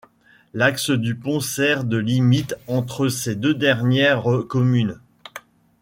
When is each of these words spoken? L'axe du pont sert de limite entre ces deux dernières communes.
L'axe 0.55 0.89
du 0.89 1.13
pont 1.13 1.39
sert 1.39 1.83
de 1.83 1.97
limite 1.97 2.55
entre 2.65 3.07
ces 3.07 3.35
deux 3.35 3.53
dernières 3.53 4.23
communes. 4.49 4.99